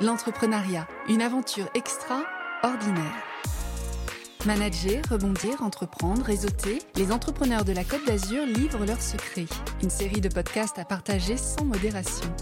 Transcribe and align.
L'entrepreneuriat, 0.00 0.86
une 1.08 1.22
aventure 1.22 1.68
extraordinaire. 1.74 3.24
Manager, 4.46 5.02
rebondir, 5.10 5.60
entreprendre, 5.60 6.22
réseauter, 6.22 6.78
les 6.94 7.10
entrepreneurs 7.10 7.64
de 7.64 7.72
la 7.72 7.82
Côte 7.82 8.06
d'Azur 8.06 8.46
livrent 8.46 8.86
leurs 8.86 9.02
secrets. 9.02 9.48
Une 9.82 9.90
série 9.90 10.20
de 10.20 10.28
podcasts 10.28 10.78
à 10.78 10.84
partager 10.84 11.36
sans 11.36 11.64
modération. 11.64 12.32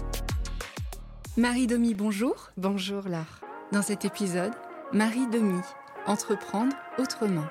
Marie 1.35 1.65
Domi, 1.65 1.95
bonjour. 1.95 2.51
Bonjour 2.57 3.09
Laure. 3.09 3.41
Dans 3.71 3.81
cet 3.81 4.05
épisode, 4.05 4.53
Marie 4.93 5.25
Domi, 5.25 5.61
entreprendre 6.05 6.75
autrement. 6.99 7.47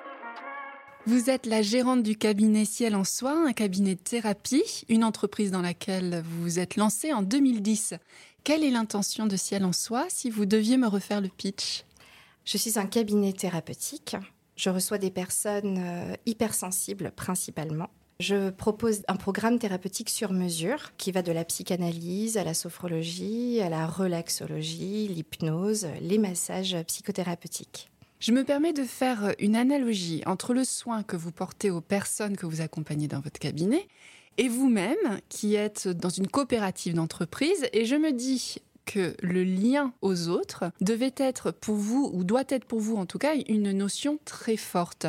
Vous 1.06 1.30
êtes 1.30 1.46
la 1.46 1.62
gérante 1.62 2.04
du 2.04 2.16
cabinet 2.16 2.64
Ciel 2.64 2.94
en 2.94 3.04
Soi, 3.04 3.32
un 3.32 3.52
cabinet 3.52 3.96
de 3.96 4.00
thérapie, 4.00 4.84
une 4.88 5.02
entreprise 5.02 5.50
dans 5.50 5.62
laquelle 5.62 6.22
vous 6.24 6.42
vous 6.42 6.58
êtes 6.60 6.76
lancée 6.76 7.12
en 7.12 7.22
2010. 7.22 7.94
Quelle 8.46 8.62
est 8.62 8.70
l'intention 8.70 9.26
de 9.26 9.34
Ciel 9.34 9.64
en 9.64 9.72
Soi 9.72 10.06
si 10.08 10.30
vous 10.30 10.46
deviez 10.46 10.76
me 10.76 10.86
refaire 10.86 11.20
le 11.20 11.26
pitch? 11.26 11.82
Je 12.44 12.56
suis 12.56 12.78
un 12.78 12.86
cabinet 12.86 13.32
thérapeutique. 13.32 14.14
Je 14.54 14.70
reçois 14.70 14.98
des 14.98 15.10
personnes 15.10 15.78
euh, 15.80 16.14
hypersensibles 16.26 17.10
principalement. 17.10 17.90
Je 18.20 18.50
propose 18.50 19.02
un 19.08 19.16
programme 19.16 19.58
thérapeutique 19.58 20.10
sur 20.10 20.32
mesure 20.32 20.92
qui 20.96 21.10
va 21.10 21.22
de 21.22 21.32
la 21.32 21.44
psychanalyse 21.44 22.36
à 22.36 22.44
la 22.44 22.54
sophrologie, 22.54 23.60
à 23.60 23.68
la 23.68 23.84
relaxologie, 23.84 25.08
l'hypnose, 25.08 25.88
les 26.00 26.18
massages 26.18 26.76
psychothérapeutiques. 26.86 27.90
Je 28.20 28.30
me 28.30 28.44
permets 28.44 28.72
de 28.72 28.84
faire 28.84 29.34
une 29.40 29.56
analogie 29.56 30.22
entre 30.24 30.54
le 30.54 30.62
soin 30.62 31.02
que 31.02 31.16
vous 31.16 31.32
portez 31.32 31.70
aux 31.70 31.80
personnes 31.80 32.36
que 32.36 32.46
vous 32.46 32.60
accompagnez 32.60 33.08
dans 33.08 33.20
votre 33.20 33.40
cabinet 33.40 33.88
et 34.38 34.48
vous-même 34.48 35.20
qui 35.28 35.54
êtes 35.54 35.88
dans 35.88 36.08
une 36.08 36.28
coopérative 36.28 36.94
d'entreprise. 36.94 37.66
Et 37.72 37.84
je 37.84 37.96
me 37.96 38.12
dis 38.12 38.56
que 38.84 39.14
le 39.20 39.44
lien 39.44 39.92
aux 40.00 40.28
autres 40.28 40.64
devait 40.80 41.14
être 41.16 41.50
pour 41.50 41.74
vous, 41.74 42.10
ou 42.14 42.24
doit 42.24 42.44
être 42.48 42.64
pour 42.64 42.80
vous 42.80 42.96
en 42.96 43.06
tout 43.06 43.18
cas, 43.18 43.34
une 43.48 43.72
notion 43.72 44.18
très 44.24 44.56
forte. 44.56 45.06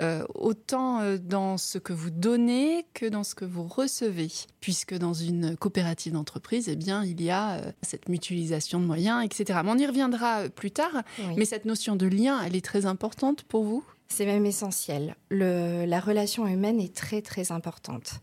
Euh, 0.00 0.24
autant 0.34 1.00
euh, 1.02 1.18
dans 1.18 1.56
ce 1.56 1.78
que 1.78 1.92
vous 1.92 2.10
donnez 2.10 2.84
que 2.94 3.06
dans 3.06 3.22
ce 3.22 3.36
que 3.36 3.44
vous 3.44 3.62
recevez, 3.62 4.28
puisque 4.58 4.94
dans 4.94 5.12
une 5.12 5.56
coopérative 5.56 6.14
d'entreprise, 6.14 6.68
eh 6.68 6.74
bien, 6.74 7.04
il 7.04 7.22
y 7.22 7.30
a 7.30 7.52
euh, 7.52 7.72
cette 7.82 8.08
mutualisation 8.08 8.80
de 8.80 8.86
moyens, 8.86 9.24
etc. 9.24 9.60
Mais 9.64 9.70
on 9.70 9.78
y 9.78 9.86
reviendra 9.86 10.48
plus 10.48 10.72
tard, 10.72 11.04
mais 11.36 11.44
cette 11.44 11.64
notion 11.64 11.94
de 11.94 12.06
lien, 12.06 12.42
elle 12.44 12.56
est 12.56 12.64
très 12.64 12.86
importante 12.86 13.44
pour 13.44 13.62
vous? 13.62 13.84
C'est 14.08 14.26
même 14.26 14.46
essentiel. 14.46 15.14
Le, 15.30 15.84
la 15.86 16.00
relation 16.00 16.46
humaine 16.48 16.80
est 16.80 16.94
très, 16.94 17.22
très 17.22 17.52
importante. 17.52 18.20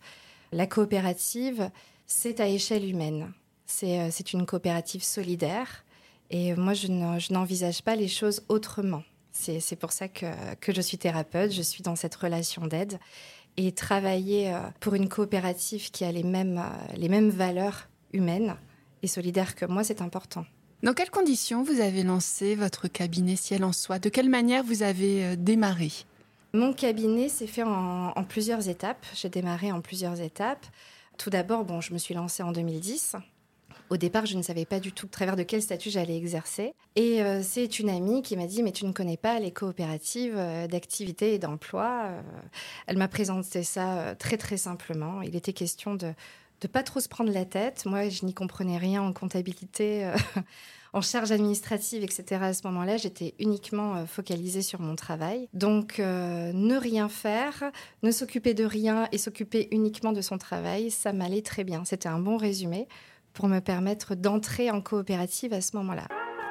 La 0.51 0.67
coopérative, 0.67 1.69
c'est 2.07 2.41
à 2.41 2.47
échelle 2.47 2.87
humaine. 2.87 3.31
C'est 3.65 3.99
euh, 4.01 4.09
une 4.33 4.45
coopérative 4.45 5.03
solidaire. 5.03 5.85
Et 6.29 6.55
moi, 6.55 6.73
je 6.73 7.31
n'envisage 7.33 7.81
pas 7.83 7.95
les 7.95 8.07
choses 8.07 8.43
autrement. 8.49 9.03
C'est 9.31 9.77
pour 9.77 9.91
ça 9.91 10.07
que, 10.07 10.25
je 10.67 10.81
suis 10.81 10.97
thérapeute, 10.97 11.51
je 11.51 11.61
suis 11.61 11.83
dans 11.83 11.95
cette 11.95 12.15
relation 12.15 12.67
d'aide. 12.67 12.99
Et 13.57 13.71
travailler 13.71 14.53
euh, 14.53 14.59
pour 14.79 14.93
une 14.93 15.09
coopérative 15.09 15.89
qui 15.91 16.03
a 16.03 16.11
les 16.11 16.23
mêmes, 16.23 16.57
euh, 16.57 16.93
les 16.95 17.09
mêmes 17.09 17.29
valeurs 17.29 17.89
humaines 18.13 18.55
et 19.03 19.07
solidaires 19.07 19.55
que 19.55 19.65
moi, 19.65 19.83
c'est 19.83 20.01
important. 20.01 20.45
Dans 20.83 20.93
quelles 20.93 21.11
conditions 21.11 21.63
vous 21.63 21.79
avez 21.79 22.03
lancé 22.03 22.55
votre 22.55 22.87
cabinet 22.87 23.35
Ciel 23.35 23.63
en 23.63 23.71
Soi? 23.71 23.99
De 23.99 24.09
quelle 24.09 24.29
manière 24.29 24.63
vous 24.63 24.83
avez 24.83 25.37
démarré? 25.37 25.91
Mon 26.53 26.73
cabinet 26.73 27.29
s'est 27.29 27.47
fait 27.47 27.63
en, 27.63 28.23
plusieurs 28.27 28.67
étapes. 28.67 29.05
J'ai 29.15 29.29
démarré 29.29 29.71
en 29.71 29.81
plusieurs 29.81 30.19
étapes. 30.19 30.65
Tout 31.17 31.29
d'abord, 31.29 31.65
bon, 31.65 31.81
je 31.81 31.93
me 31.93 31.97
suis 31.97 32.13
lancée 32.13 32.43
en 32.43 32.51
2010. 32.51 33.15
Au 33.89 33.97
départ, 33.97 34.25
je 34.25 34.37
ne 34.37 34.41
savais 34.41 34.65
pas 34.65 34.79
du 34.79 34.91
tout 34.91 35.05
au 35.05 35.09
travers 35.09 35.35
de 35.35 35.43
quel 35.43 35.61
statut 35.61 35.89
j'allais 35.89 36.17
exercer. 36.17 36.73
Et 36.95 37.21
euh, 37.21 37.41
c'est 37.43 37.79
une 37.79 37.89
amie 37.89 38.21
qui 38.21 38.37
m'a 38.37 38.47
dit, 38.47 38.63
mais 38.63 38.71
tu 38.71 38.85
ne 38.85 38.93
connais 38.93 39.17
pas 39.17 39.39
les 39.39 39.51
coopératives 39.51 40.35
euh, 40.37 40.67
d'activité 40.67 41.33
et 41.33 41.39
d'emploi. 41.39 42.05
Euh, 42.05 42.21
elle 42.87 42.97
m'a 42.97 43.09
présenté 43.09 43.63
ça 43.63 44.15
très 44.15 44.37
très 44.37 44.57
simplement. 44.57 45.21
Il 45.21 45.35
était 45.35 45.53
question 45.53 45.95
de 45.95 46.13
de 46.61 46.67
pas 46.67 46.83
trop 46.83 46.99
se 46.99 47.09
prendre 47.09 47.31
la 47.31 47.43
tête. 47.43 47.85
Moi, 47.87 48.09
je 48.09 48.23
n'y 48.23 48.35
comprenais 48.35 48.77
rien 48.77 49.01
en 49.01 49.13
comptabilité, 49.13 50.07
en 50.93 51.01
charge 51.01 51.31
administrative, 51.31 52.03
etc. 52.03 52.41
À 52.41 52.53
ce 52.53 52.65
moment-là, 52.67 52.97
j'étais 52.97 53.33
uniquement 53.39 53.95
euh, 53.95 54.05
focalisée 54.05 54.61
sur 54.61 54.81
mon 54.81 54.95
travail. 54.95 55.47
Donc, 55.53 55.99
euh, 55.99 56.51
ne 56.53 56.75
rien 56.75 57.09
faire, 57.09 57.71
ne 58.03 58.11
s'occuper 58.11 58.53
de 58.53 58.65
rien 58.65 59.07
et 59.11 59.17
s'occuper 59.17 59.67
uniquement 59.71 60.11
de 60.11 60.21
son 60.21 60.37
travail, 60.37 60.91
ça 60.91 61.13
m'allait 61.13 61.41
très 61.41 61.63
bien. 61.63 61.85
C'était 61.85 62.09
un 62.09 62.19
bon 62.19 62.37
résumé 62.37 62.87
pour 63.33 63.47
me 63.47 63.59
permettre 63.59 64.15
d'entrer 64.15 64.71
en 64.71 64.81
coopérative 64.81 65.53
à 65.53 65.61
ce 65.61 65.75
moment-là. 65.77 66.07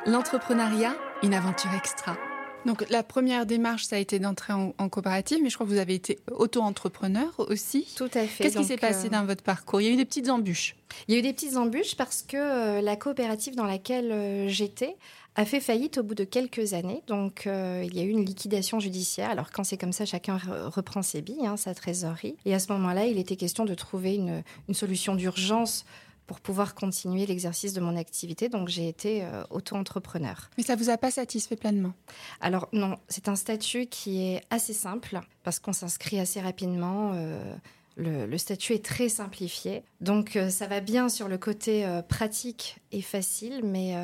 L'entrepreneuriat, 0.07 0.95
une 1.23 1.35
aventure 1.35 1.75
extra. 1.75 2.17
Donc 2.67 2.89
la 2.91 3.03
première 3.03 3.47
démarche, 3.47 3.85
ça 3.85 3.97
a 3.97 3.99
été 3.99 4.19
d'entrer 4.19 4.53
en, 4.53 4.89
coopérative, 4.89 5.39
mais 5.43 5.49
je 5.49 5.55
crois 5.55 5.67
que 5.67 5.73
vous 5.73 5.79
avez 5.79 5.95
été 5.95 6.19
auto-entrepreneur 6.31 7.33
aussi. 7.39 7.87
Tout 7.97 8.11
à 8.15 8.27
fait. 8.27 8.45
Qu'est-ce 8.45 8.59
qui 8.59 8.65
s'est 8.65 8.77
passé 8.77 9.07
euh, 9.07 9.11
dans 9.11 9.25
votre 9.25 9.43
parcours? 9.43 9.81
Il 9.81 9.87
y 9.87 9.91
a 9.91 9.93
eu 9.93 9.97
des 9.97 10.05
petites 10.05 10.29
embûches. 10.29 10.77
Il 11.09 11.15
y 11.15 11.17
a 11.17 11.21
eu 11.21 11.23
des 11.23 11.33
petites 11.33 11.57
embûches 11.57 11.97
parce 11.97 12.23
que 12.23 12.37
euh, 12.37 12.81
la 12.83 12.97
coopérative 12.97 13.55
dans 13.57 13.65
laquelle 13.65 14.13
euh, 14.13 14.49
j'étais 14.49 14.97
a 15.37 15.45
fait 15.45 15.61
faillite 15.61 15.97
au 15.97 16.03
bout 16.03 16.15
de 16.15 16.25
quelques 16.25 16.75
années. 16.75 17.03
Donc 17.07 17.45
il 17.47 17.95
y 17.95 18.01
a 18.01 18.03
eu 18.03 18.11
une 18.11 18.25
liquidation 18.25 18.81
judiciaire. 18.81 19.31
Alors 19.31 19.53
quand 19.53 19.63
c'est 19.63 19.79
comme 19.79 19.93
ça, 19.93 20.05
chacun 20.05 20.37
reprend 20.67 21.03
ses 21.03 21.23
billes, 21.23 21.47
hein, 21.47 21.57
sa 21.57 21.73
trésorerie. 21.73 22.35
Et 22.45 22.53
à 22.53 22.59
ce 22.59 22.73
moment-là, 22.73 23.07
il 23.07 23.17
était 23.17 23.37
question 23.37 23.65
de 23.65 23.75
trouver 23.75 24.17
une, 24.17 24.43
une 24.69 24.75
solution 24.75 25.15
d'urgence 25.15 25.85
pour 26.31 26.39
pouvoir 26.39 26.77
continuer 26.77 27.27
l'exercice 27.27 27.73
de 27.73 27.81
mon 27.81 27.97
activité. 27.97 28.49
Donc 28.49 28.69
j'ai 28.69 28.87
été 28.87 29.25
euh, 29.25 29.43
auto-entrepreneur. 29.51 30.49
Mais 30.57 30.63
ça 30.63 30.77
vous 30.77 30.89
a 30.89 30.97
pas 30.97 31.11
satisfait 31.11 31.57
pleinement? 31.57 31.93
Alors 32.41 32.69
non, 32.73 32.99
c'est 33.09 33.27
un 33.27 33.35
statut 33.35 33.87
qui 33.87 34.23
est 34.23 34.43
assez 34.49 34.73
simple 34.73 35.19
parce 35.43 35.59
qu'on 35.59 35.73
s'inscrit 35.73 36.21
assez 36.21 36.41
rapidement. 36.41 37.11
Euh, 37.15 37.57
le, 37.97 38.39
statut 38.39 38.75
est 38.75 38.85
très 38.85 39.09
simplifié. 39.09 39.83
Donc 40.01 40.37
euh, 40.37 40.51
ça 40.51 40.69
va 40.69 40.79
bien 40.79 41.09
sur 41.09 41.27
le 41.27 41.37
côté 41.37 41.85
pratique 42.09 42.77
et 42.93 43.03
facile, 43.03 43.63
mais 43.65 43.97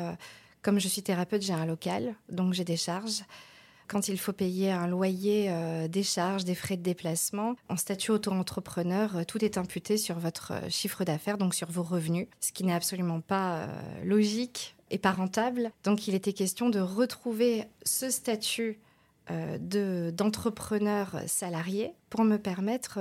comme 0.63 0.81
je 0.81 0.89
suis 0.89 1.03
thérapeute, 1.03 1.43
j'ai 1.43 1.53
un 1.53 1.65
local, 1.65 2.13
donc 2.29 2.51
j'ai 2.51 2.65
des 2.65 2.75
charges. 2.75 3.23
Quand 3.87 4.09
il 4.09 4.19
faut 4.19 4.33
payer 4.33 4.71
un 4.71 4.87
loyer, 4.87 5.47
euh, 5.49 5.87
des 5.87 6.03
charges, 6.03 6.43
des 6.43 6.55
frais 6.55 6.75
de 6.75 6.81
déplacement, 6.81 7.55
en 7.69 7.77
statut 7.77 8.11
auto-entrepreneur, 8.11 9.17
euh, 9.17 9.23
tout 9.23 9.43
est 9.43 9.57
imputé 9.57 9.97
sur 9.97 10.19
votre 10.19 10.51
euh, 10.53 10.69
chiffre 10.69 11.05
d'affaires, 11.05 11.37
donc 11.37 11.55
sur 11.55 11.71
vos 11.71 11.83
revenus, 11.83 12.27
ce 12.41 12.51
qui 12.51 12.65
n'est 12.65 12.73
absolument 12.73 13.21
pas 13.21 13.67
logique 14.03 14.75
et 14.91 14.97
pas 14.97 15.11
rentable. 15.11 15.71
Donc 15.83 16.07
il 16.07 16.15
était 16.15 16.33
question 16.33 16.69
de 16.69 16.79
retrouver 16.79 17.65
ce 17.83 18.09
statut 18.09 18.79
de 19.29 20.11
d'entrepreneur 20.15 21.21
salarié 21.27 21.93
pour 22.09 22.23
me 22.23 22.37
permettre 22.37 22.99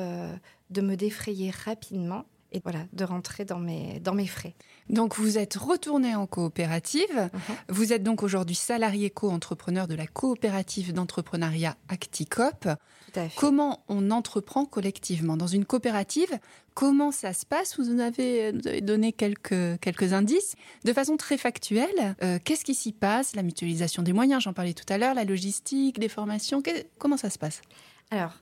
de 0.70 0.80
me 0.80 0.96
défrayer 0.96 1.52
rapidement 1.64 2.24
et 2.52 2.60
voilà, 2.62 2.80
de 2.92 3.04
rentrer 3.04 3.44
dans 3.44 3.58
mes, 3.58 4.00
dans 4.00 4.14
mes 4.14 4.26
frais. 4.26 4.54
Donc 4.88 5.16
vous 5.16 5.38
êtes 5.38 5.56
retourné 5.56 6.14
en 6.14 6.26
coopérative. 6.26 7.10
Uh-huh. 7.10 7.54
Vous 7.68 7.92
êtes 7.92 8.02
donc 8.02 8.22
aujourd'hui 8.22 8.54
salarié 8.54 9.10
co-entrepreneur 9.10 9.88
de 9.88 9.94
la 9.94 10.06
coopérative 10.06 10.92
d'entrepreneuriat 10.92 11.76
Acticop. 11.88 12.68
Comment 13.36 13.82
on 13.88 14.10
entreprend 14.10 14.66
collectivement? 14.66 15.36
Dans 15.36 15.46
une 15.46 15.64
coopérative 15.64 16.38
Comment 16.74 17.10
ça 17.10 17.32
se 17.32 17.46
passe? 17.46 17.80
Vous, 17.80 18.00
avez, 18.00 18.52
donné 18.82 19.10
quelques, 19.10 19.80
quelques 19.80 20.12
indices. 20.12 20.56
De 20.84 20.92
façon 20.92 21.16
très 21.16 21.38
factuelle, 21.38 22.14
euh, 22.22 22.38
qu'est-ce 22.44 22.66
qui 22.66 22.74
s'y 22.74 22.92
passe? 22.92 23.34
La 23.34 23.42
mutualisation 23.42 24.02
des 24.02 24.12
moyens, 24.12 24.42
j'en 24.42 24.52
parlais 24.52 24.74
tout 24.74 24.84
à 24.90 24.98
l'heure, 24.98 25.14
la 25.14 25.24
logistique, 25.24 25.98
des 25.98 26.10
formations, 26.10 26.62
comment 26.98 27.16
ça 27.16 27.30
se 27.30 27.38
passe? 27.38 27.62
Alors, 28.10 28.32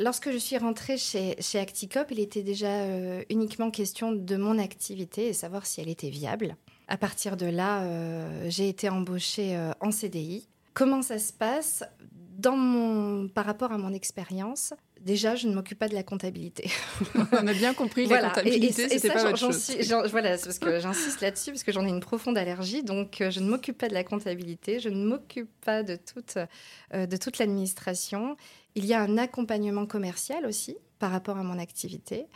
Lorsque 0.00 0.30
je 0.30 0.38
suis 0.38 0.56
rentrée 0.56 0.96
chez, 0.96 1.36
Acticop, 1.54 2.06
il 2.12 2.20
était 2.20 2.44
déjà 2.44 2.68
euh, 2.68 3.22
uniquement 3.30 3.72
question 3.72 4.12
de 4.12 4.36
mon 4.36 4.56
activité 4.56 5.26
et 5.26 5.32
savoir 5.32 5.66
si 5.66 5.80
elle 5.80 5.88
était 5.88 6.08
viable. 6.08 6.56
À 6.86 6.96
partir 6.96 7.36
de 7.36 7.46
là, 7.46 7.82
euh, 7.82 8.46
j'ai 8.48 8.68
été 8.68 8.88
embauchée 8.88 9.56
euh, 9.56 9.72
en 9.80 9.90
CDI. 9.90 10.46
Comment 10.72 11.02
ça 11.02 11.18
se 11.18 11.32
passe 11.32 11.82
dans 12.38 12.56
mon, 12.56 13.26
par 13.26 13.44
rapport 13.44 13.72
à 13.72 13.78
mon 13.78 13.92
expérience? 13.92 14.72
Déjà, 15.08 15.36
je 15.36 15.48
ne 15.48 15.54
m'occupe 15.54 15.78
pas 15.78 15.88
de 15.88 15.94
la 15.94 16.02
comptabilité. 16.02 16.70
On 17.32 17.46
a 17.46 17.54
bien 17.54 17.72
compris, 17.72 18.06
la 18.06 18.28
comptabilité, 18.28 18.90
c'était 18.90 19.08
pas 19.08 19.24
votre 19.24 19.38
chose. 19.38 19.72
voilà, 20.10 20.36
parce 20.36 20.58
que 20.58 20.80
j'insiste 20.80 21.22
là-dessus, 21.22 21.50
parce 21.52 21.62
que 21.62 21.72
j'en 21.72 21.86
ai 21.86 21.88
une 21.88 22.00
profonde 22.00 22.36
allergie, 22.36 22.82
donc 22.82 23.16
je 23.20 23.40
ne 23.40 23.48
m'occupe 23.48 23.78
pas 23.78 23.88
de 23.88 23.94
la 23.94 24.04
comptabilité, 24.04 24.80
je 24.80 24.90
ne 24.90 25.02
m'occupe 25.02 25.48
pas 25.64 25.82
de 25.82 25.96
toute, 25.96 26.36
de 26.92 27.16
toute 27.16 27.38
l'administration. 27.38 28.36
Il 28.74 28.84
y 28.84 28.92
a 28.92 29.00
un 29.00 29.16
accompagnement 29.16 29.86
commercial 29.86 30.44
aussi 30.44 30.76
par 30.98 31.10
rapport 31.10 31.38
à 31.38 31.42
mon 31.42 31.58
activité. 31.58 32.26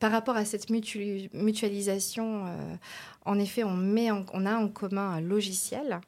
Par 0.00 0.10
rapport 0.10 0.34
à 0.36 0.44
cette 0.44 0.68
mutualisation, 0.68 2.46
euh, 2.46 2.76
en 3.24 3.38
effet, 3.38 3.62
on, 3.62 3.76
met 3.76 4.10
on 4.10 4.46
a 4.46 4.56
en 4.56 4.68
commun 4.68 5.10
un 5.10 5.20
logiciel 5.20 6.00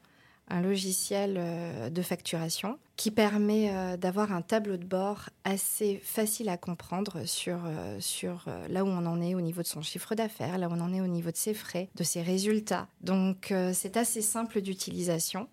un 0.48 0.60
logiciel 0.60 1.36
euh, 1.36 1.90
de 1.90 2.02
facturation 2.02 2.78
qui 2.96 3.10
permet 3.10 3.70
euh, 3.72 3.96
d'avoir 3.96 4.32
un 4.32 4.42
tableau 4.42 4.76
de 4.76 4.84
bord 4.84 5.30
assez 5.44 6.00
facile 6.02 6.48
à 6.48 6.56
comprendre 6.56 7.24
sur, 7.24 7.58
euh, 7.64 7.98
sur 8.00 8.46
là 8.68 8.84
où 8.84 8.88
on 8.88 9.06
en 9.06 9.20
est 9.20 9.34
au 9.34 9.40
niveau 9.40 9.62
de 9.62 9.66
son 9.66 9.82
chiffre 9.82 10.14
d'affaires, 10.14 10.58
là 10.58 10.68
où 10.68 10.72
on 10.72 10.80
en 10.80 10.92
est 10.92 11.00
au 11.00 11.06
niveau 11.06 11.30
de 11.30 11.36
ses 11.36 11.54
frais, 11.54 11.88
de 11.94 12.04
ses 12.04 12.22
résultats. 12.22 12.88
Donc 13.00 13.52
c'est 13.72 13.96
assez 13.96 14.22
simple 14.22 14.60
d'utilisation 14.60 15.48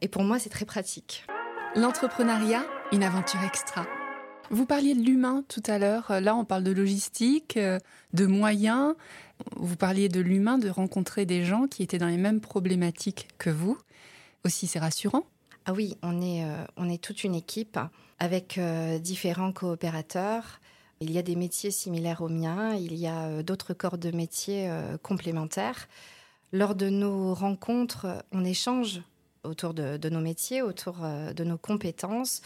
et 0.00 0.08
pour 0.08 0.24
moi 0.24 0.38
c'est 0.38 0.50
très 0.50 0.64
pratique. 0.64 1.24
L'entrepreneuriat, 1.74 2.64
une 2.92 3.02
aventure 3.02 3.42
extra. 3.44 3.86
Vous 4.50 4.66
parliez 4.66 4.94
de 4.94 5.02
l'humain 5.02 5.44
tout 5.48 5.62
à 5.66 5.78
l'heure. 5.78 6.20
Là, 6.20 6.34
on 6.34 6.44
parle 6.44 6.64
de 6.64 6.72
logistique, 6.72 7.58
de 7.58 8.26
moyens. 8.26 8.94
Vous 9.56 9.76
parliez 9.76 10.08
de 10.08 10.20
l'humain, 10.20 10.58
de 10.58 10.68
rencontrer 10.68 11.26
des 11.26 11.44
gens 11.44 11.66
qui 11.66 11.82
étaient 11.82 11.98
dans 11.98 12.08
les 12.08 12.16
mêmes 12.16 12.40
problématiques 12.40 13.28
que 13.38 13.50
vous 13.50 13.78
aussi, 14.44 14.66
c'est 14.66 14.78
rassurant. 14.78 15.24
Ah 15.66 15.72
oui, 15.72 15.96
on 16.02 16.22
est, 16.22 16.44
euh, 16.44 16.64
on 16.76 16.88
est 16.88 17.02
toute 17.02 17.24
une 17.24 17.34
équipe 17.34 17.78
avec 18.18 18.58
euh, 18.58 18.98
différents 18.98 19.52
coopérateurs. 19.52 20.60
Il 21.00 21.12
y 21.12 21.18
a 21.18 21.22
des 21.22 21.36
métiers 21.36 21.70
similaires 21.70 22.22
aux 22.22 22.28
miens, 22.28 22.74
il 22.74 22.94
y 22.94 23.06
a 23.06 23.26
euh, 23.26 23.42
d'autres 23.42 23.74
corps 23.74 23.98
de 23.98 24.10
métiers 24.10 24.70
complémentaires. 25.02 25.88
Lors 26.52 26.74
de 26.74 26.88
nos 26.88 27.34
rencontres, 27.34 28.24
on 28.32 28.44
échange 28.44 29.02
autour 29.44 29.74
de, 29.74 30.08
nos 30.08 30.20
métiers, 30.20 30.62
autour 30.62 30.96
de 31.00 31.44
nos 31.44 31.58
compétences. 31.58 32.40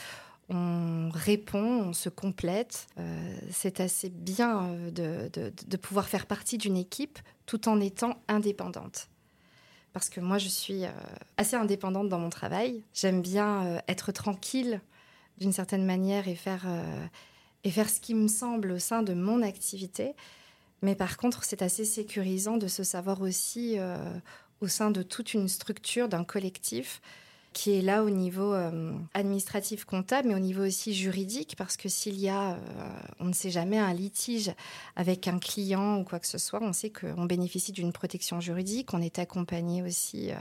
On 0.49 1.11
répond, 1.13 1.85
on 1.89 1.93
se 1.93 2.09
complète. 2.09 2.87
c'est 3.51 3.81
assez 3.81 4.11
bien 4.11 4.77
de 4.93 5.77
pouvoir 5.77 6.09
faire 6.09 6.27
partie 6.27 6.59
d'une 6.59 6.77
équipe 6.77 7.19
tout 7.47 7.69
en 7.69 7.81
étant 7.81 8.21
indépendante 8.29 9.09
parce 9.93 10.09
que 10.09 10.21
moi, 10.21 10.39
je 10.39 10.49
suis 10.49 10.85
euh, 10.85 10.91
assez 11.37 11.57
indépendante 11.57 12.09
dans 12.09 12.19
mon 12.19 12.31
travail. 12.31 12.83
J'aime 12.95 13.21
bien 13.21 13.67
euh, 13.67 13.79
être 13.89 14.13
tranquille 14.13 14.81
d'une 15.39 15.53
certaine 15.53 15.85
manière 15.85 16.25
euh, 16.27 17.07
et 17.65 17.71
faire 17.71 17.89
ce 17.89 18.01
qui 18.01 18.15
me 18.15 18.29
semble 18.29 18.73
au 18.73 18.79
sein 18.79 19.03
de 19.03 19.15
mon 19.15 19.43
activité. 19.43 20.15
Mais 20.83 20.95
par 20.95 21.17
contre, 21.17 21.45
c'est 21.45 21.63
assez 21.63 21.85
sécurisant 21.85 22.57
de 22.57 22.69
se 22.69 22.83
savoir 22.83 23.21
aussi 23.23 23.79
au 24.61 24.67
sein 24.67 24.91
de 24.91 25.03
toute 25.05 25.33
une 25.33 25.47
structure, 25.47 26.09
d'un 26.09 26.25
collectif, 26.25 27.01
qui 27.53 27.73
est 27.73 27.83
là 27.83 28.03
au 28.05 28.11
niveau 28.11 28.55
euh, 28.55 28.93
administratif 29.15 29.85
comptable, 29.85 30.29
mais 30.29 30.35
au 30.35 30.41
niveau 30.41 30.65
aussi 30.65 30.95
juridique, 30.95 31.55
parce 31.57 31.77
que 31.77 31.89
s'il 31.89 32.19
y 32.19 32.29
a, 32.29 32.53
euh, 32.53 32.57
on 33.21 33.27
ne 33.27 33.33
sait 33.33 33.51
jamais, 33.51 33.79
un 33.79 33.93
litige 33.93 34.53
avec 34.97 35.29
un 35.29 35.39
client 35.39 35.99
ou 35.99 36.05
quoi 36.05 36.19
que 36.19 36.27
ce 36.27 36.39
soit, 36.39 36.61
on 36.63 36.73
sait 36.73 36.91
qu'on 36.91 37.25
bénéficie 37.25 37.73
d'une 37.73 37.93
protection 37.93 38.41
juridique, 38.41 38.95
on 38.95 39.03
est 39.03 39.19
accompagné 39.19 39.83
aussi 39.83 40.31
euh, 40.31 40.35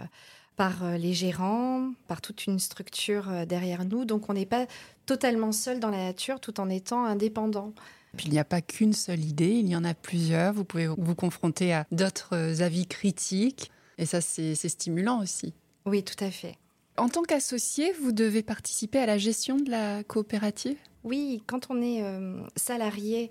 par 0.56 0.98
les 0.98 1.14
gérants, 1.14 1.92
par 2.08 2.22
toute 2.22 2.46
une 2.46 2.60
structure 2.60 3.48
derrière 3.48 3.86
nous, 3.86 4.06
donc 4.06 4.30
on 4.30 4.34
n'est 4.34 4.46
pas 4.46 4.68
totalement 5.06 5.52
seul 5.52 5.80
dans 5.80 5.90
la 5.90 5.98
nature 5.98 6.40
tout 6.40 6.60
en 6.60 6.70
étant 6.70 7.06
indépendant. 7.06 7.74
Puis 8.18 8.28
il 8.28 8.34
n'y 8.34 8.40
a 8.40 8.44
pas 8.44 8.62
qu'une 8.62 8.94
seule 8.94 9.24
idée, 9.24 9.52
il 9.52 9.70
y 9.70 9.76
en 9.76 9.86
a 9.86 9.94
plusieurs. 9.94 10.54
Vous 10.54 10.66
pouvez 10.66 10.88
vous 10.88 11.16
confronter 11.16 11.74
à 11.74 11.88
d'autres 11.92 12.62
avis 12.62 12.86
critiques. 12.86 13.72
Et 13.98 14.06
ça, 14.06 14.20
c'est 14.20 14.56
stimulant 14.56 15.22
aussi. 15.22 15.54
Oui, 15.86 16.04
tout 16.04 16.22
à 16.24 16.30
fait. 16.30 16.58
En 16.98 17.10
tant 17.10 17.24
qu'associé, 17.24 17.94
vous 17.94 18.12
devez 18.12 18.44
participer 18.44 19.00
à 19.00 19.06
la 19.06 19.18
gestion 19.18 19.58
de 19.58 19.70
la 19.70 20.04
coopérative? 20.04 20.78
Oui, 21.04 21.42
quand 21.48 21.68
on 21.70 21.82
est 21.82 22.04
euh, 22.04 22.42
salarié 22.56 23.30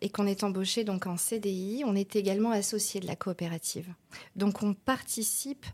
et 0.00 0.08
qu'on 0.08 0.26
est 0.26 0.44
embauché 0.44 0.84
donc 0.84 1.06
en 1.06 1.16
CDI, 1.16 1.82
on 1.86 1.96
est 1.96 2.16
également 2.16 2.50
associé 2.50 3.00
de 3.00 3.06
la 3.06 3.16
coopérative. 3.16 3.88
Donc 4.36 4.62
on 4.62 4.74
participe 4.74 5.66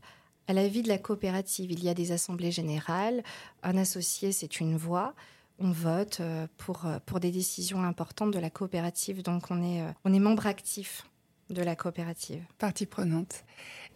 à 0.46 0.52
la 0.52 0.68
vie 0.68 0.82
de 0.82 0.88
la 0.88 0.98
coopérative. 0.98 1.72
Il 1.72 1.82
y 1.82 1.88
a 1.88 1.94
des 1.94 2.12
assemblées 2.12 2.52
générales, 2.52 3.22
un 3.62 3.76
associé 3.76 4.32
c'est 4.32 4.60
une 4.60 4.76
voix, 4.76 5.14
on 5.58 5.70
vote 5.70 6.18
euh, 6.20 6.46
pour, 6.56 6.86
euh, 6.86 6.98
pour 7.04 7.20
des 7.20 7.30
décisions 7.30 7.82
importantes 7.82 8.30
de 8.30 8.38
la 8.38 8.48
coopérative. 8.48 9.22
Donc 9.22 9.50
on 9.50 9.62
est, 9.62 9.84
on 10.04 10.12
est 10.14 10.20
membre 10.20 10.46
actif 10.46 11.04
de 11.50 11.62
la 11.62 11.76
coopérative. 11.76 12.42
Partie 12.58 12.86
prenante. 12.86 13.44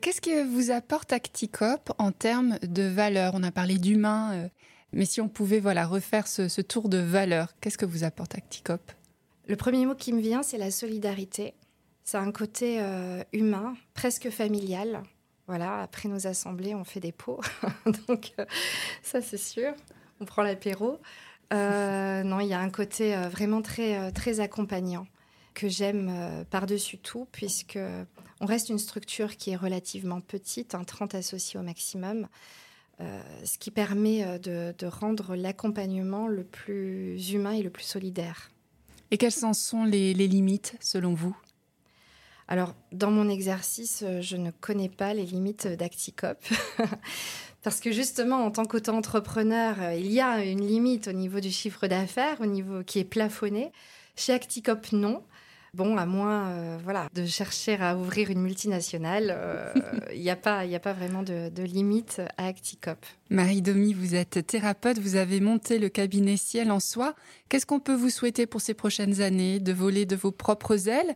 Qu'est-ce 0.00 0.20
que 0.20 0.44
vous 0.44 0.70
apporte 0.70 1.12
Acticop 1.12 1.92
en 1.98 2.12
termes 2.12 2.58
de 2.62 2.82
valeur? 2.82 3.32
On 3.34 3.42
a 3.42 3.50
parlé 3.50 3.78
d'humain, 3.78 4.32
euh, 4.32 4.48
mais 4.92 5.04
si 5.04 5.20
on 5.20 5.28
pouvait 5.28 5.60
voilà 5.60 5.86
refaire 5.86 6.26
ce, 6.26 6.60
tour 6.60 6.88
de 6.88 6.98
valeur, 6.98 7.54
qu'est-ce 7.60 7.78
que 7.78 7.86
vous 7.86 8.04
apporte 8.04 8.34
Acticop? 8.34 8.92
Le 9.46 9.56
premier 9.56 9.86
mot 9.86 9.94
qui 9.94 10.12
me 10.12 10.20
vient, 10.20 10.42
c'est 10.42 10.58
la 10.58 10.70
solidarité. 10.70 11.54
C'est 12.04 12.16
un 12.16 12.32
côté 12.32 12.78
euh, 12.80 13.22
humain, 13.32 13.74
presque 13.94 14.30
familial. 14.30 15.02
Voilà, 15.46 15.82
après 15.82 16.08
nos 16.08 16.26
assemblées, 16.26 16.74
on 16.74 16.84
fait 16.84 17.00
des 17.00 17.12
pots. 17.12 17.40
Donc, 18.08 18.32
euh, 18.38 18.46
ça, 19.02 19.20
c'est 19.20 19.38
sûr. 19.38 19.74
On 20.20 20.24
prend 20.24 20.42
l'apéro. 20.42 20.98
non, 21.50 22.40
il 22.40 22.46
y 22.46 22.54
a 22.54 22.60
un 22.60 22.70
côté 22.70 23.14
vraiment 23.30 23.60
très, 23.60 24.10
très 24.12 24.40
accompagnant 24.40 25.06
que 25.54 25.68
j'aime 25.68 26.08
euh, 26.10 26.44
par-dessus 26.44 26.98
tout, 26.98 27.26
puisque 27.32 27.78
on 28.40 28.46
reste 28.46 28.68
une 28.68 28.78
structure 28.78 29.36
qui 29.36 29.50
est 29.50 29.56
relativement 29.56 30.20
petite, 30.20 30.74
un 30.74 30.84
30 30.84 31.14
associés 31.14 31.58
au 31.58 31.62
maximum, 31.62 32.28
euh, 33.00 33.22
ce 33.44 33.58
qui 33.58 33.70
permet 33.70 34.24
euh, 34.24 34.72
de, 34.72 34.86
rendre 34.86 35.34
l'accompagnement 35.34 36.28
le 36.28 36.44
plus 36.44 37.32
humain 37.32 37.52
et 37.52 37.62
le 37.62 37.70
plus 37.70 37.84
solidaire. 37.84 38.50
Et 39.10 39.18
quelles 39.18 39.44
en 39.44 39.52
sont 39.52 39.84
les, 39.84 40.14
limites 40.14 40.74
selon 40.80 41.14
vous? 41.14 41.36
Alors, 42.48 42.74
dans 42.90 43.10
mon 43.10 43.28
exercice, 43.28 44.04
je 44.20 44.36
ne 44.36 44.50
connais 44.50 44.88
pas 44.88 45.14
les 45.14 45.24
limites 45.24 45.66
d'Acticop. 45.66 46.38
Parce 47.62 47.80
que 47.80 47.92
justement, 47.92 48.44
en 48.44 48.50
tant 48.50 48.64
qu'auto-entrepreneur, 48.64 49.92
il 49.92 50.10
y 50.10 50.20
a 50.20 50.44
une 50.44 50.66
limite 50.66 51.08
au 51.08 51.12
niveau 51.12 51.40
du 51.40 51.50
chiffre 51.50 51.86
d'affaires, 51.86 52.40
au 52.40 52.46
niveau 52.46 52.82
qui 52.82 52.98
est 52.98 53.04
plafonné. 53.04 53.70
Chez 54.16 54.32
Acticop, 54.32 54.92
non. 54.92 55.22
Bon, 55.74 55.96
à 55.96 56.04
moins 56.04 56.50
euh, 56.50 56.78
voilà, 56.84 57.08
de 57.14 57.24
chercher 57.24 57.76
à 57.76 57.96
ouvrir 57.96 58.30
une 58.30 58.42
multinationale, 58.42 59.72
il 60.12 60.20
n'y 60.20 60.28
a, 60.28 60.36
pas, 60.36 60.60
a 60.60 60.78
pas 60.78 60.92
vraiment 60.92 61.22
de, 61.22 61.62
limite 61.62 62.20
à 62.36 62.46
Acticop. 62.46 62.98
Marie 63.30 63.62
Domi, 63.62 63.94
vous 63.94 64.14
êtes 64.14 64.46
thérapeute, 64.46 64.98
vous 64.98 65.16
avez 65.16 65.40
monté 65.40 65.78
le 65.78 65.88
cabinet 65.88 66.36
Ciel 66.36 66.70
en 66.70 66.80
soi. 66.80 67.14
Qu'est-ce 67.48 67.64
qu'on 67.64 67.80
peut 67.80 67.94
vous 67.94 68.10
souhaiter 68.10 68.46
pour 68.46 68.60
ces 68.60 68.74
prochaines 68.74 69.22
années? 69.22 69.60
De 69.60 69.72
voler 69.72 70.04
de 70.04 70.14
vos 70.14 70.30
propres 70.30 70.88
ailes? 70.88 71.14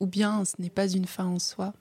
Ou 0.00 0.06
bien 0.06 0.44
ce 0.46 0.54
n'est 0.58 0.70
pas 0.70 0.88
une 0.88 1.06
fin 1.06 1.26
en 1.26 1.38
soi? 1.38 1.74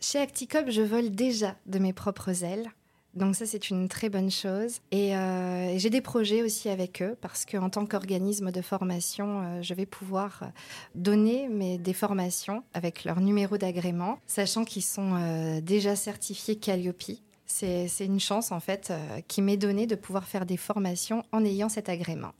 Chez 0.00 0.18
Acticop, 0.18 0.70
je 0.70 0.82
vole 0.82 1.10
déjà 1.10 1.56
de 1.66 1.78
mes 1.78 1.92
propres 1.92 2.42
ailes. 2.42 2.70
Donc 3.14 3.34
ça, 3.34 3.44
c'est 3.44 3.70
une 3.70 3.88
très 3.88 4.08
bonne 4.08 4.30
chose. 4.30 4.78
Et 4.92 5.16
euh, 5.16 5.76
j'ai 5.78 5.90
des 5.90 6.00
projets 6.00 6.42
aussi 6.42 6.68
avec 6.68 7.02
eux 7.02 7.16
parce 7.20 7.44
qu'en 7.44 7.68
tant 7.68 7.86
qu'organisme 7.86 8.52
de 8.52 8.62
formation, 8.62 9.42
euh, 9.42 9.62
je 9.62 9.74
vais 9.74 9.86
pouvoir 9.86 10.40
euh, 10.42 10.46
donner 10.94 11.48
mes, 11.48 11.78
des 11.78 11.92
formations 11.92 12.62
avec 12.72 13.04
leur 13.04 13.20
numéro 13.20 13.58
d'agrément, 13.58 14.18
sachant 14.26 14.64
qu'ils 14.64 14.84
sont 14.84 15.60
déjà 15.62 15.96
certifiés 15.96 16.56
Calliope. 16.56 17.02
C'est 17.46 17.88
une 18.00 18.20
chance 18.20 18.52
en 18.52 18.60
fait 18.60 18.92
qui 19.26 19.42
m'est 19.42 19.56
donnée 19.56 19.86
de 19.86 19.96
pouvoir 19.96 20.24
faire 20.24 20.46
des 20.46 20.56
formations 20.56 21.24
en 21.32 21.44
ayant 21.44 21.68
cet 21.68 21.88
agrément. 21.88 22.32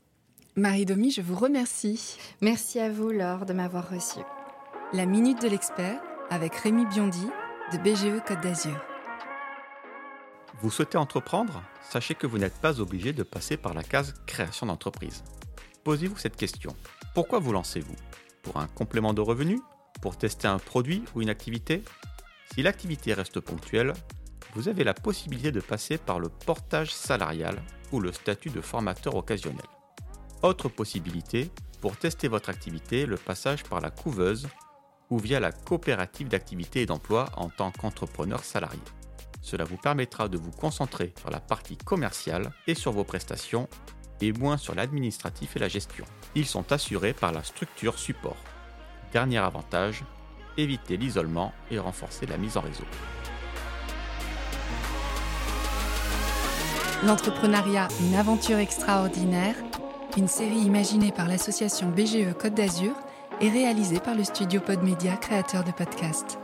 Marie 0.55 0.85
Domi, 0.85 1.11
je 1.11 1.21
vous 1.21 1.35
remercie. 1.35 2.17
Merci 2.41 2.79
à 2.79 2.89
vous, 2.89 3.09
Laure, 3.09 3.45
de 3.45 3.53
m'avoir 3.53 3.89
reçue. 3.89 4.23
La 4.93 5.05
Minute 5.05 5.41
de 5.41 5.47
l'Expert 5.47 6.01
avec 6.29 6.55
Rémi 6.55 6.85
Biondi 6.85 7.27
de 7.73 7.77
BGE 7.77 8.23
Côte 8.25 8.41
d'Azur. 8.41 8.90
Vous 10.59 10.69
souhaitez 10.69 10.97
entreprendre? 10.97 11.63
Sachez 11.89 12.13
que 12.13 12.27
vous 12.27 12.37
n'êtes 12.37 12.59
pas 12.59 12.79
obligé 12.79 13.13
de 13.13 13.23
passer 13.23 13.57
par 13.57 13.73
la 13.73 13.83
case 13.83 14.13
création 14.27 14.67
d'entreprise. 14.67 15.23
Posez-vous 15.83 16.17
cette 16.17 16.35
question. 16.35 16.75
Pourquoi 17.15 17.39
vous 17.39 17.51
lancez-vous? 17.51 17.95
Pour 18.43 18.57
un 18.57 18.67
complément 18.67 19.13
de 19.13 19.21
revenu? 19.21 19.59
Pour 20.01 20.17
tester 20.17 20.47
un 20.47 20.59
produit 20.59 21.03
ou 21.15 21.21
une 21.21 21.29
activité? 21.29 21.83
Si 22.53 22.61
l'activité 22.61 23.13
reste 23.13 23.39
ponctuelle, 23.39 23.93
vous 24.53 24.67
avez 24.67 24.83
la 24.83 24.93
possibilité 24.93 25.51
de 25.51 25.61
passer 25.61 25.97
par 25.97 26.19
le 26.19 26.29
portage 26.29 26.93
salarial 26.93 27.61
ou 27.91 27.99
le 27.99 28.11
statut 28.11 28.49
de 28.49 28.61
formateur 28.61 29.15
occasionnel. 29.15 29.65
Autre 30.43 30.69
possibilité, 30.69 31.49
pour 31.79 31.97
tester 31.97 32.27
votre 32.27 32.49
activité, 32.49 33.05
le 33.05 33.17
passage 33.17 33.63
par 33.63 33.81
la 33.81 33.89
couveuse 33.89 34.47
ou 35.09 35.17
via 35.17 35.39
la 35.39 35.51
coopérative 35.51 36.27
d'activité 36.27 36.81
et 36.81 36.85
d'emploi 36.85 37.29
en 37.35 37.49
tant 37.49 37.71
qu'entrepreneur 37.71 38.43
salarié. 38.43 38.79
Cela 39.41 39.63
vous 39.63 39.77
permettra 39.77 40.27
de 40.27 40.37
vous 40.37 40.51
concentrer 40.51 41.13
sur 41.19 41.29
la 41.29 41.39
partie 41.39 41.77
commerciale 41.77 42.51
et 42.67 42.75
sur 42.75 42.91
vos 42.91 43.03
prestations 43.03 43.67
et 44.21 44.33
moins 44.33 44.57
sur 44.57 44.75
l'administratif 44.75 45.55
et 45.55 45.59
la 45.59 45.67
gestion. 45.67 46.05
Ils 46.35 46.45
sont 46.45 46.71
assurés 46.71 47.13
par 47.13 47.31
la 47.31 47.43
structure 47.43 47.97
support. 47.97 48.37
Dernier 49.11 49.39
avantage, 49.39 50.03
éviter 50.57 50.97
l'isolement 50.97 51.53
et 51.71 51.79
renforcer 51.79 52.25
la 52.25 52.37
mise 52.37 52.55
en 52.57 52.61
réseau. 52.61 52.85
L'entrepreneuriat, 57.03 57.87
une 58.01 58.15
aventure 58.15 58.59
extraordinaire, 58.59 59.55
une 60.17 60.27
série 60.27 60.59
imaginée 60.59 61.11
par 61.11 61.27
l'association 61.27 61.89
BGE 61.89 62.33
Côte 62.39 62.53
d'Azur 62.53 62.93
et 63.39 63.49
réalisée 63.49 63.99
par 63.99 64.13
le 64.13 64.23
studio 64.23 64.61
Podmedia, 64.61 65.17
créateur 65.17 65.63
de 65.63 65.71
podcasts. 65.71 66.40